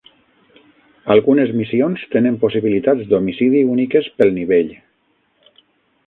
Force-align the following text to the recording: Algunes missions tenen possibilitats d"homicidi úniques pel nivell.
Algunes 1.15 1.51
missions 1.57 2.05
tenen 2.15 2.39
possibilitats 2.43 3.05
d"homicidi 3.11 3.61
úniques 3.75 4.09
pel 4.21 4.33
nivell. 4.39 4.73